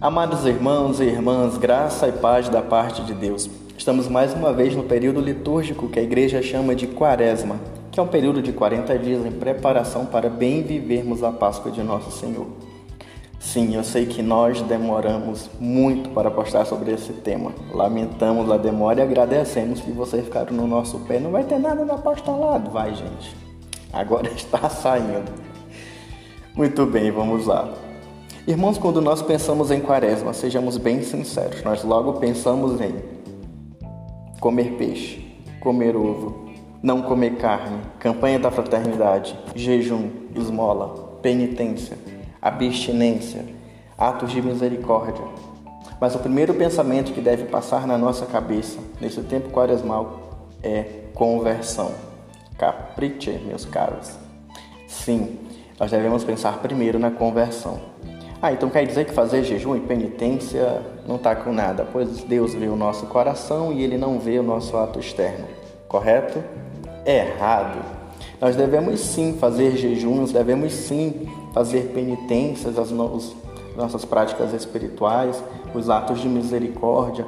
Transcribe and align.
Amados 0.00 0.46
irmãos 0.46 1.00
e 1.00 1.02
irmãs, 1.06 1.58
graça 1.58 2.06
e 2.06 2.12
paz 2.12 2.48
da 2.48 2.62
parte 2.62 3.02
de 3.02 3.12
Deus. 3.12 3.50
Estamos 3.76 4.06
mais 4.06 4.32
uma 4.32 4.52
vez 4.52 4.76
no 4.76 4.84
período 4.84 5.20
litúrgico 5.20 5.88
que 5.88 5.98
a 5.98 6.02
igreja 6.02 6.40
chama 6.40 6.72
de 6.72 6.86
Quaresma, 6.86 7.56
que 7.90 7.98
é 7.98 8.02
um 8.02 8.06
período 8.06 8.40
de 8.40 8.52
40 8.52 8.96
dias 8.96 9.26
em 9.26 9.32
preparação 9.32 10.06
para 10.06 10.30
bem 10.30 10.62
vivermos 10.62 11.24
a 11.24 11.32
Páscoa 11.32 11.72
de 11.72 11.82
nosso 11.82 12.12
Senhor. 12.12 12.46
Sim, 13.40 13.74
eu 13.74 13.82
sei 13.82 14.06
que 14.06 14.22
nós 14.22 14.62
demoramos 14.62 15.50
muito 15.58 16.10
para 16.10 16.30
postar 16.30 16.64
sobre 16.64 16.92
esse 16.92 17.12
tema. 17.12 17.50
Lamentamos 17.72 18.52
a 18.52 18.56
demora 18.56 19.00
e 19.00 19.02
agradecemos 19.02 19.80
que 19.80 19.90
vocês 19.90 20.24
ficaram 20.24 20.56
no 20.56 20.68
nosso 20.68 21.00
pé. 21.00 21.18
Não 21.18 21.32
vai 21.32 21.42
ter 21.42 21.58
nada 21.58 21.84
no 21.84 21.94
apostolado, 21.94 22.70
vai, 22.70 22.94
gente. 22.94 23.36
Agora 23.92 24.30
está 24.30 24.70
saindo. 24.70 25.32
Muito 26.54 26.86
bem, 26.86 27.10
vamos 27.10 27.46
lá. 27.46 27.87
Irmãos, 28.48 28.78
quando 28.78 29.02
nós 29.02 29.20
pensamos 29.20 29.70
em 29.70 29.78
quaresma, 29.78 30.32
sejamos 30.32 30.78
bem 30.78 31.02
sinceros, 31.02 31.62
nós 31.62 31.84
logo 31.84 32.14
pensamos 32.14 32.80
em 32.80 32.94
comer 34.40 34.72
peixe, 34.78 35.22
comer 35.60 35.94
ovo, 35.94 36.48
não 36.82 37.02
comer 37.02 37.36
carne, 37.36 37.78
campanha 37.98 38.38
da 38.38 38.50
fraternidade, 38.50 39.38
jejum, 39.54 40.08
esmola, 40.34 41.18
penitência, 41.20 41.98
abstinência, 42.40 43.44
atos 43.98 44.30
de 44.30 44.40
misericórdia. 44.40 45.26
Mas 46.00 46.14
o 46.14 46.18
primeiro 46.18 46.54
pensamento 46.54 47.12
que 47.12 47.20
deve 47.20 47.44
passar 47.44 47.86
na 47.86 47.98
nossa 47.98 48.24
cabeça 48.24 48.78
nesse 48.98 49.20
tempo 49.24 49.50
quaresmal 49.50 50.46
é 50.62 51.02
conversão. 51.12 51.90
Capriche, 52.56 53.42
meus 53.46 53.66
caros. 53.66 54.12
Sim, 54.86 55.36
nós 55.78 55.90
devemos 55.90 56.24
pensar 56.24 56.60
primeiro 56.60 56.98
na 56.98 57.10
conversão. 57.10 57.98
Ah, 58.40 58.52
então 58.52 58.70
quer 58.70 58.86
dizer 58.86 59.04
que 59.04 59.12
fazer 59.12 59.42
jejum 59.42 59.74
e 59.74 59.80
penitência 59.80 60.80
não 61.06 61.16
está 61.16 61.34
com 61.34 61.52
nada, 61.52 61.84
pois 61.92 62.22
Deus 62.22 62.54
vê 62.54 62.68
o 62.68 62.76
nosso 62.76 63.06
coração 63.06 63.72
e 63.72 63.82
Ele 63.82 63.98
não 63.98 64.20
vê 64.20 64.38
o 64.38 64.44
nosso 64.44 64.76
ato 64.76 65.00
externo, 65.00 65.44
correto? 65.88 66.42
Errado. 67.04 67.84
Nós 68.40 68.54
devemos 68.54 69.00
sim 69.00 69.36
fazer 69.40 69.76
jejuns, 69.76 70.30
devemos 70.30 70.72
sim 70.72 71.28
fazer 71.52 71.90
penitências, 71.92 72.78
as 72.78 72.92
nossas 72.92 74.04
práticas 74.04 74.52
espirituais, 74.52 75.42
os 75.74 75.90
atos 75.90 76.20
de 76.20 76.28
misericórdia, 76.28 77.26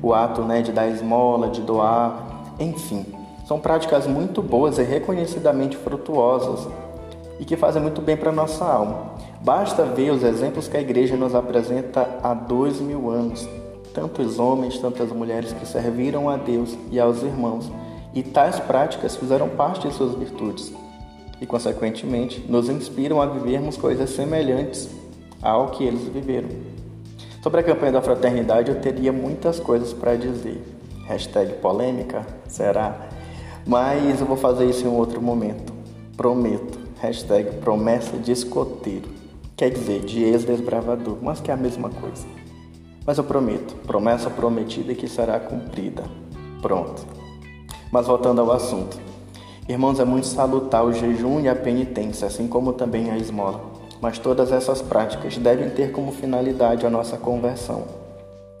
o 0.00 0.14
ato 0.14 0.42
né, 0.42 0.62
de 0.62 0.70
dar 0.70 0.86
esmola, 0.86 1.48
de 1.48 1.60
doar, 1.62 2.54
enfim. 2.60 3.04
São 3.48 3.58
práticas 3.58 4.06
muito 4.06 4.40
boas 4.40 4.78
e 4.78 4.84
reconhecidamente 4.84 5.76
frutuosas 5.76 6.68
e 7.40 7.44
que 7.44 7.56
fazem 7.56 7.82
muito 7.82 8.00
bem 8.00 8.16
para 8.16 8.30
a 8.30 8.32
nossa 8.32 8.64
alma. 8.64 9.12
Basta 9.44 9.84
ver 9.84 10.12
os 10.12 10.22
exemplos 10.22 10.68
que 10.68 10.76
a 10.76 10.80
igreja 10.80 11.16
nos 11.16 11.34
apresenta 11.34 12.20
há 12.22 12.32
dois 12.32 12.80
mil 12.80 13.10
anos. 13.10 13.48
Tantos 13.92 14.38
homens, 14.38 14.78
tantas 14.78 15.10
mulheres 15.10 15.52
que 15.52 15.66
serviram 15.66 16.30
a 16.30 16.36
Deus 16.36 16.78
e 16.92 17.00
aos 17.00 17.24
irmãos, 17.24 17.68
e 18.14 18.22
tais 18.22 18.60
práticas 18.60 19.16
fizeram 19.16 19.48
parte 19.48 19.88
de 19.88 19.94
suas 19.94 20.14
virtudes, 20.14 20.72
e, 21.40 21.46
consequentemente, 21.46 22.40
nos 22.48 22.68
inspiram 22.68 23.20
a 23.20 23.26
vivermos 23.26 23.76
coisas 23.76 24.10
semelhantes 24.10 24.88
ao 25.42 25.70
que 25.70 25.82
eles 25.82 26.04
viveram. 26.04 26.48
Sobre 27.42 27.60
a 27.60 27.64
campanha 27.64 27.92
da 27.92 28.00
fraternidade, 28.00 28.70
eu 28.70 28.80
teria 28.80 29.12
muitas 29.12 29.58
coisas 29.58 29.92
para 29.92 30.14
dizer. 30.14 30.62
Hashtag 31.08 31.54
polêmica, 31.54 32.24
será? 32.46 33.08
Mas 33.66 34.20
eu 34.20 34.26
vou 34.26 34.36
fazer 34.36 34.66
isso 34.66 34.86
em 34.86 34.88
um 34.88 34.96
outro 34.96 35.20
momento. 35.20 35.72
Prometo. 36.16 36.78
Hashtag 37.00 37.56
promessa 37.56 38.16
de 38.16 38.30
escoteiro 38.30 39.21
quer 39.62 39.70
dizer 39.70 40.00
de 40.00 40.24
ex-desbravador, 40.24 41.18
mas 41.22 41.40
que 41.40 41.48
é 41.48 41.54
a 41.54 41.56
mesma 41.56 41.88
coisa. 41.88 42.26
Mas 43.06 43.16
eu 43.16 43.22
prometo, 43.22 43.76
promessa 43.86 44.28
prometida 44.28 44.92
que 44.92 45.06
será 45.06 45.38
cumprida. 45.38 46.02
Pronto. 46.60 47.06
Mas 47.92 48.08
voltando 48.08 48.40
ao 48.40 48.50
assunto. 48.50 48.98
Irmãos, 49.68 50.00
é 50.00 50.04
muito 50.04 50.26
salutar 50.26 50.84
o 50.84 50.92
jejum 50.92 51.38
e 51.38 51.48
a 51.48 51.54
penitência, 51.54 52.26
assim 52.26 52.48
como 52.48 52.72
também 52.72 53.08
a 53.12 53.16
esmola. 53.16 53.60
Mas 54.00 54.18
todas 54.18 54.50
essas 54.50 54.82
práticas 54.82 55.38
devem 55.38 55.70
ter 55.70 55.92
como 55.92 56.10
finalidade 56.10 56.84
a 56.84 56.90
nossa 56.90 57.16
conversão. 57.16 57.84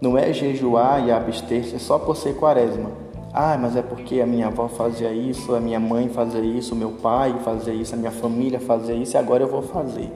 Não 0.00 0.16
é 0.16 0.32
jejuar 0.32 1.04
e 1.04 1.10
abster-se 1.10 1.80
só 1.80 1.98
por 1.98 2.16
ser 2.16 2.36
quaresma. 2.36 2.92
Ah, 3.34 3.58
mas 3.60 3.74
é 3.74 3.82
porque 3.82 4.20
a 4.20 4.26
minha 4.26 4.46
avó 4.46 4.68
fazia 4.68 5.12
isso, 5.12 5.52
a 5.52 5.58
minha 5.58 5.80
mãe 5.80 6.08
fazia 6.08 6.42
isso, 6.42 6.76
o 6.76 6.78
meu 6.78 6.92
pai 6.92 7.34
fazia 7.44 7.74
isso, 7.74 7.92
a 7.92 7.98
minha 7.98 8.12
família 8.12 8.60
fazia 8.60 8.94
isso 8.94 9.16
e 9.16 9.18
agora 9.18 9.42
eu 9.42 9.48
vou 9.48 9.62
fazer. 9.62 10.08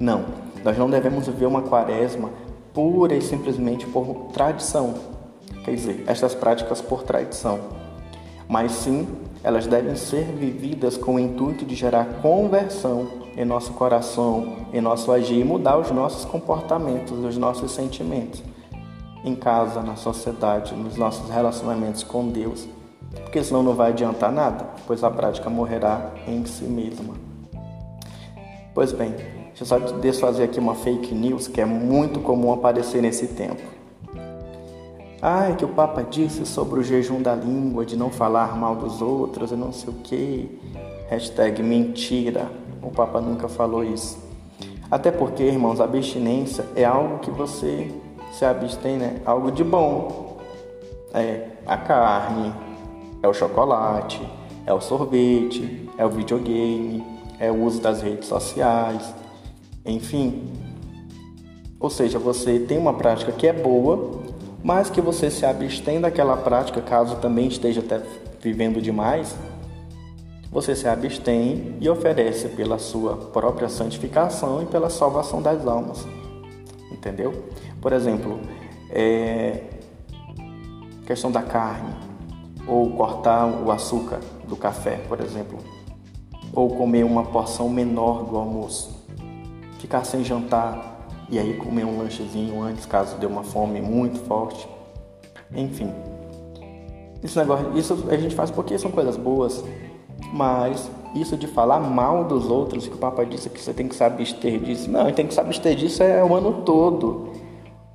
Não, 0.00 0.24
nós 0.64 0.76
não 0.78 0.88
devemos 0.88 1.26
viver 1.26 1.46
uma 1.46 1.62
quaresma 1.62 2.30
pura 2.72 3.14
e 3.14 3.22
simplesmente 3.22 3.86
por 3.86 4.28
tradição. 4.32 4.94
Quer 5.64 5.74
dizer, 5.74 6.04
estas 6.06 6.34
práticas 6.34 6.80
por 6.80 7.02
tradição. 7.02 7.58
Mas 8.48 8.72
sim, 8.72 9.06
elas 9.42 9.66
devem 9.66 9.94
ser 9.96 10.24
vividas 10.24 10.96
com 10.96 11.16
o 11.16 11.18
intuito 11.18 11.64
de 11.64 11.74
gerar 11.74 12.04
conversão 12.22 13.08
em 13.36 13.44
nosso 13.44 13.72
coração, 13.72 14.56
em 14.72 14.80
nosso 14.80 15.12
agir 15.12 15.40
e 15.40 15.44
mudar 15.44 15.78
os 15.78 15.90
nossos 15.90 16.24
comportamentos, 16.24 17.12
os 17.12 17.36
nossos 17.36 17.72
sentimentos. 17.72 18.42
Em 19.24 19.34
casa, 19.34 19.82
na 19.82 19.96
sociedade, 19.96 20.74
nos 20.74 20.96
nossos 20.96 21.28
relacionamentos 21.30 22.02
com 22.02 22.28
Deus. 22.28 22.68
Porque 23.22 23.42
senão 23.42 23.62
não 23.62 23.74
vai 23.74 23.90
adiantar 23.90 24.30
nada, 24.30 24.66
pois 24.86 25.02
a 25.02 25.10
prática 25.10 25.50
morrerá 25.50 26.12
em 26.26 26.44
si 26.46 26.64
mesma. 26.64 27.14
Pois 28.74 28.92
bem, 28.92 29.14
Deixa 29.58 29.74
eu 29.74 29.80
só 29.80 29.98
desfazer 29.98 30.44
aqui 30.44 30.60
uma 30.60 30.76
fake 30.76 31.12
news 31.12 31.48
que 31.48 31.60
é 31.60 31.64
muito 31.64 32.20
comum 32.20 32.52
aparecer 32.52 33.02
nesse 33.02 33.26
tempo. 33.26 33.60
Ah, 35.20 35.48
é 35.50 35.54
que 35.56 35.64
o 35.64 35.68
Papa 35.68 36.00
disse 36.00 36.46
sobre 36.46 36.78
o 36.78 36.84
jejum 36.84 37.20
da 37.20 37.34
língua, 37.34 37.84
de 37.84 37.96
não 37.96 38.08
falar 38.08 38.56
mal 38.56 38.76
dos 38.76 39.02
outros 39.02 39.50
e 39.50 39.56
não 39.56 39.72
sei 39.72 39.88
o 39.88 39.94
que. 39.94 40.60
Hashtag 41.10 41.60
mentira. 41.60 42.48
O 42.80 42.92
Papa 42.92 43.20
nunca 43.20 43.48
falou 43.48 43.82
isso. 43.82 44.16
Até 44.88 45.10
porque, 45.10 45.42
irmãos, 45.42 45.80
a 45.80 45.84
abstinência 45.84 46.64
é 46.76 46.84
algo 46.84 47.18
que 47.18 47.30
você 47.32 47.92
se 48.30 48.44
abstém, 48.44 48.96
né? 48.96 49.20
Algo 49.26 49.50
de 49.50 49.64
bom. 49.64 50.36
É 51.12 51.48
a 51.66 51.76
carne, 51.76 52.54
é 53.20 53.26
o 53.26 53.34
chocolate, 53.34 54.22
é 54.64 54.72
o 54.72 54.80
sorvete, 54.80 55.90
é 55.98 56.06
o 56.06 56.10
videogame, 56.10 57.04
é 57.40 57.50
o 57.50 57.64
uso 57.64 57.80
das 57.80 58.02
redes 58.02 58.28
sociais, 58.28 59.12
enfim. 59.88 60.42
Ou 61.80 61.88
seja, 61.88 62.18
você 62.18 62.58
tem 62.58 62.76
uma 62.76 62.94
prática 62.94 63.32
que 63.32 63.46
é 63.46 63.52
boa, 63.52 64.20
mas 64.62 64.90
que 64.90 65.00
você 65.00 65.30
se 65.30 65.46
abstém 65.46 66.00
daquela 66.00 66.36
prática, 66.36 66.80
caso 66.80 67.16
também 67.16 67.46
esteja 67.46 67.80
até 67.80 68.02
vivendo 68.40 68.80
demais, 68.82 69.36
você 70.50 70.74
se 70.74 70.88
abstém 70.88 71.76
e 71.80 71.88
oferece 71.88 72.48
pela 72.48 72.78
sua 72.78 73.16
própria 73.16 73.68
santificação 73.68 74.62
e 74.62 74.66
pela 74.66 74.90
salvação 74.90 75.40
das 75.40 75.66
almas. 75.66 76.04
Entendeu? 76.90 77.44
Por 77.80 77.92
exemplo, 77.92 78.40
é... 78.90 79.62
questão 81.06 81.30
da 81.30 81.42
carne, 81.42 81.94
ou 82.66 82.90
cortar 82.90 83.46
o 83.46 83.70
açúcar 83.70 84.18
do 84.48 84.56
café, 84.56 84.96
por 85.08 85.20
exemplo, 85.20 85.58
ou 86.52 86.70
comer 86.70 87.04
uma 87.04 87.24
porção 87.24 87.68
menor 87.68 88.24
do 88.24 88.36
almoço 88.36 88.97
ficar 89.78 90.04
sem 90.04 90.24
jantar 90.24 90.98
e 91.30 91.38
aí 91.38 91.54
comer 91.54 91.84
um 91.84 91.98
lanchezinho 91.98 92.60
antes, 92.62 92.86
caso 92.86 93.16
dê 93.16 93.26
uma 93.26 93.42
fome 93.42 93.80
muito 93.80 94.18
forte. 94.20 94.68
Enfim. 95.54 95.92
Esse 97.22 97.36
negócio, 97.38 97.76
isso 97.76 98.06
a 98.08 98.16
gente 98.16 98.34
faz 98.34 98.50
porque 98.50 98.78
são 98.78 98.90
coisas 98.90 99.16
boas, 99.16 99.64
mas 100.32 100.90
isso 101.14 101.36
de 101.36 101.46
falar 101.46 101.80
mal 101.80 102.24
dos 102.24 102.48
outros, 102.48 102.86
que 102.86 102.94
o 102.94 102.98
papai 102.98 103.26
disse 103.26 103.50
que 103.50 103.60
você 103.60 103.72
tem 103.72 103.88
que 103.88 103.94
se 103.94 104.04
abster 104.04 104.60
disso. 104.60 104.90
Não, 104.90 105.10
tem 105.12 105.26
que 105.26 105.34
se 105.34 105.40
abster 105.40 105.74
disso 105.74 106.02
é 106.02 106.22
o 106.24 106.34
ano 106.34 106.62
todo. 106.62 107.32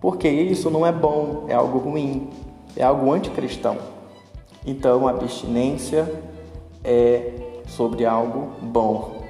Porque 0.02 0.28
isso 0.28 0.70
não 0.70 0.86
é 0.86 0.92
bom, 0.92 1.46
é 1.48 1.54
algo 1.54 1.80
ruim, 1.80 2.30
é 2.76 2.84
algo 2.84 3.12
anticristão. 3.12 3.78
Então, 4.66 5.08
a 5.08 5.12
abstinência 5.12 6.12
é 6.84 7.32
sobre 7.68 8.06
algo 8.06 8.52
bom, 8.62 9.23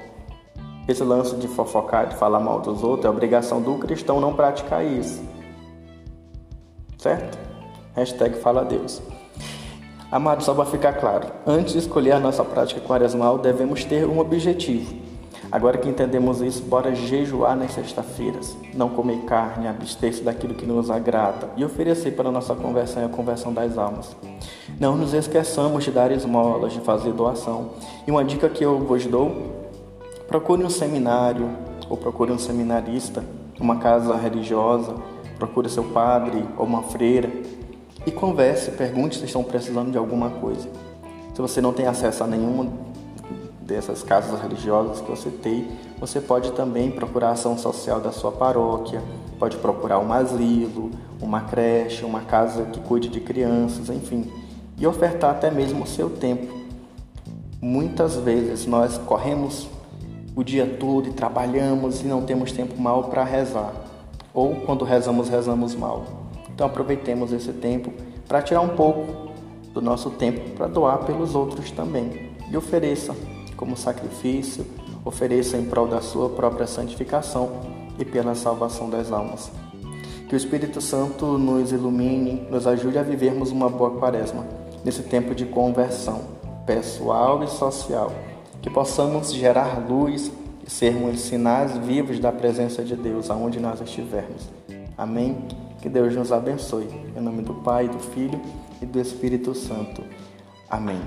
esse 0.86 1.02
lance 1.02 1.34
de 1.36 1.48
fofocar, 1.48 2.08
de 2.08 2.16
falar 2.16 2.40
mal 2.40 2.60
dos 2.60 2.82
outros, 2.82 3.06
é 3.06 3.08
obrigação 3.08 3.60
do 3.60 3.78
cristão 3.78 4.20
não 4.20 4.34
praticar 4.34 4.84
isso. 4.84 5.22
Certo? 6.98 7.38
Hashtag 7.94 8.36
fala 8.36 8.64
Deus. 8.64 9.00
Amado, 10.10 10.44
só 10.44 10.54
para 10.54 10.64
ficar 10.66 10.92
claro, 10.94 11.28
antes 11.46 11.72
de 11.72 11.78
escolher 11.80 12.12
a 12.12 12.20
nossa 12.20 12.44
prática 12.44 12.80
quaresmal, 12.80 13.38
devemos 13.38 13.84
ter 13.84 14.06
um 14.06 14.18
objetivo. 14.18 14.94
Agora 15.50 15.78
que 15.78 15.88
entendemos 15.88 16.40
isso, 16.40 16.62
bora 16.62 16.94
jejuar 16.94 17.56
nas 17.56 17.72
sexta-feiras, 17.72 18.56
não 18.74 18.88
comer 18.88 19.18
carne, 19.24 19.68
abster-se 19.68 20.22
daquilo 20.22 20.54
que 20.54 20.66
nos 20.66 20.90
agrada 20.90 21.48
e 21.56 21.64
oferecer 21.64 22.10
para 22.12 22.28
a 22.28 22.32
nossa 22.32 22.54
conversão 22.54 23.02
e 23.02 23.06
a 23.06 23.08
conversão 23.08 23.52
das 23.52 23.78
almas. 23.78 24.16
Não 24.80 24.96
nos 24.96 25.14
esqueçamos 25.14 25.84
de 25.84 25.90
dar 25.90 26.10
esmolas, 26.10 26.72
de 26.72 26.80
fazer 26.80 27.12
doação. 27.12 27.70
E 28.06 28.10
uma 28.10 28.24
dica 28.24 28.48
que 28.48 28.64
eu 28.64 28.80
vos 28.80 29.06
dou 29.06 29.63
Procure 30.26 30.64
um 30.64 30.70
seminário 30.70 31.50
ou 31.88 31.96
procure 31.96 32.32
um 32.32 32.38
seminarista, 32.38 33.22
uma 33.60 33.76
casa 33.76 34.16
religiosa, 34.16 34.94
procure 35.38 35.68
seu 35.68 35.84
padre 35.84 36.44
ou 36.56 36.64
uma 36.64 36.82
freira 36.82 37.30
e 38.06 38.10
converse, 38.10 38.70
pergunte 38.70 39.18
se 39.18 39.24
estão 39.26 39.44
precisando 39.44 39.90
de 39.90 39.98
alguma 39.98 40.30
coisa. 40.30 40.68
Se 41.34 41.40
você 41.40 41.60
não 41.60 41.72
tem 41.72 41.86
acesso 41.86 42.24
a 42.24 42.26
nenhuma 42.26 42.66
dessas 43.60 44.02
casas 44.02 44.40
religiosas 44.40 45.00
que 45.00 45.08
eu 45.08 45.16
citei, 45.16 45.68
você 45.98 46.20
pode 46.20 46.52
também 46.52 46.90
procurar 46.90 47.28
a 47.28 47.32
ação 47.32 47.56
social 47.56 48.00
da 48.00 48.12
sua 48.12 48.32
paróquia, 48.32 49.02
pode 49.38 49.56
procurar 49.56 49.98
um 49.98 50.12
asilo, 50.12 50.90
uma 51.20 51.42
creche, 51.42 52.04
uma 52.04 52.20
casa 52.20 52.64
que 52.66 52.80
cuide 52.80 53.08
de 53.08 53.20
crianças, 53.20 53.88
enfim, 53.88 54.30
e 54.78 54.86
ofertar 54.86 55.30
até 55.30 55.50
mesmo 55.50 55.84
o 55.84 55.86
seu 55.86 56.10
tempo. 56.10 56.52
Muitas 57.60 58.16
vezes 58.16 58.66
nós 58.66 58.98
corremos 58.98 59.66
o 60.34 60.42
dia 60.42 60.66
todo 60.78 61.08
e 61.08 61.12
trabalhamos 61.12 62.00
e 62.00 62.04
não 62.04 62.22
temos 62.22 62.52
tempo 62.52 62.80
mal 62.80 63.04
para 63.04 63.24
rezar, 63.24 63.72
ou 64.32 64.56
quando 64.66 64.84
rezamos, 64.84 65.28
rezamos 65.28 65.74
mal. 65.74 66.04
Então 66.52 66.66
aproveitemos 66.66 67.32
esse 67.32 67.52
tempo 67.52 67.92
para 68.26 68.42
tirar 68.42 68.60
um 68.60 68.70
pouco 68.70 69.32
do 69.72 69.80
nosso 69.80 70.10
tempo 70.10 70.50
para 70.50 70.66
doar 70.66 71.04
pelos 71.04 71.34
outros 71.34 71.70
também 71.70 72.30
e 72.50 72.56
ofereça 72.56 73.14
como 73.56 73.76
sacrifício, 73.76 74.64
ofereça 75.04 75.56
em 75.56 75.64
prol 75.64 75.86
da 75.86 76.00
sua 76.00 76.28
própria 76.28 76.66
santificação 76.66 77.50
e 77.98 78.04
pela 78.04 78.34
salvação 78.34 78.90
das 78.90 79.12
almas. 79.12 79.50
Que 80.28 80.34
o 80.34 80.36
Espírito 80.36 80.80
Santo 80.80 81.38
nos 81.38 81.70
ilumine, 81.70 82.46
nos 82.50 82.66
ajude 82.66 82.98
a 82.98 83.02
vivermos 83.02 83.50
uma 83.50 83.68
boa 83.68 83.92
quaresma 83.92 84.46
nesse 84.84 85.02
tempo 85.02 85.34
de 85.34 85.44
conversão 85.46 86.22
pessoal 86.66 87.42
e 87.44 87.48
social, 87.48 88.12
que 88.64 88.70
possamos 88.70 89.30
gerar 89.30 89.78
luz 89.86 90.32
e 90.66 90.70
sermos 90.70 91.20
sinais 91.20 91.76
vivos 91.76 92.18
da 92.18 92.32
presença 92.32 92.82
de 92.82 92.96
Deus 92.96 93.28
aonde 93.28 93.60
nós 93.60 93.78
estivermos. 93.82 94.48
Amém? 94.96 95.36
Que 95.82 95.88
Deus 95.90 96.16
nos 96.16 96.32
abençoe. 96.32 96.88
Em 97.14 97.20
nome 97.20 97.42
do 97.42 97.52
Pai, 97.52 97.88
do 97.88 97.98
Filho 97.98 98.40
e 98.80 98.86
do 98.86 98.98
Espírito 98.98 99.54
Santo. 99.54 100.02
Amém. 100.70 101.02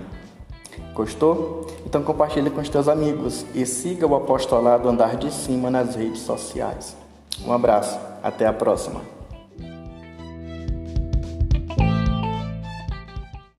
Gostou? 0.93 1.65
Então 1.83 2.03
compartilhe 2.03 2.51
com 2.51 2.61
os 2.61 2.69
teus 2.69 2.87
amigos 2.87 3.43
e 3.55 3.65
siga 3.65 4.05
o 4.05 4.15
apostolado 4.15 4.87
Andar 4.87 5.15
de 5.15 5.33
Cima 5.33 5.71
nas 5.71 5.95
redes 5.95 6.19
sociais. 6.19 6.95
Um 7.43 7.51
abraço, 7.51 7.99
até 8.21 8.45
a 8.45 8.53
próxima. 8.53 9.16